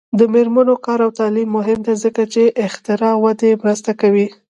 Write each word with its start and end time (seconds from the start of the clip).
د 0.19 0.21
میرمنو 0.33 0.75
کار 0.85 0.99
او 1.05 1.11
تعلیم 1.19 1.49
مهم 1.57 1.79
دی 1.85 1.93
ځکه 2.03 2.21
چې 2.33 2.43
اختراع 2.65 3.15
ودې 3.23 3.51
مرسته 3.63 3.91
کوي. 4.01 4.27